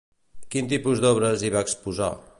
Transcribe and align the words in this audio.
Quin 0.55 0.71
tipus 0.71 1.03
d'obres 1.05 1.45
hi 1.49 1.55
va 1.57 1.65
exposar? 1.67 2.13